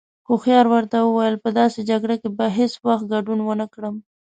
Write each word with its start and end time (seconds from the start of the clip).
هوښيار 0.27 0.65
ورته 0.73 0.97
وويل: 1.01 1.35
په 1.43 1.49
داسې 1.59 1.79
جگړه 1.89 2.15
کې 2.21 2.29
به 2.37 2.45
هیڅ 2.57 2.73
وخت 2.87 3.05
گډون 3.13 3.39
ونکړم. 3.45 3.95